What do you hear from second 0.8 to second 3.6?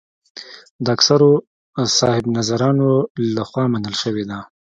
د اکثرو صاحب نظرانو له